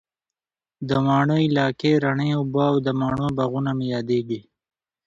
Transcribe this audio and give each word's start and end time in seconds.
د 0.87 0.89
واڼه 1.05 1.37
علاقې 1.47 1.91
رڼې 2.03 2.29
اوبه 2.37 2.63
او 2.71 2.77
د 2.85 2.87
مڼو 2.99 3.27
باغونه 3.37 3.71
مي 3.77 3.87
ياديږي 3.95 4.41